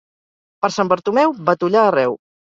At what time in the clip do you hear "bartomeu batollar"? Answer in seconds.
0.93-1.85